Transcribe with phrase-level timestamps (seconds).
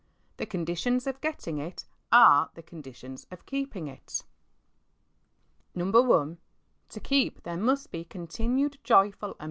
[0.37, 4.23] The conditions of getting it are the conditions of keeping it.
[5.75, 5.91] L
[6.89, 9.39] To keep there must he continued joyful and pe?